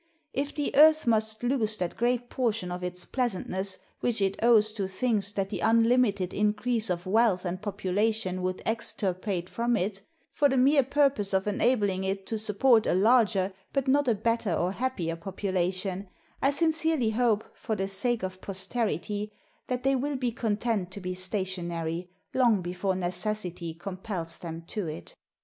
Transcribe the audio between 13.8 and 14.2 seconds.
not a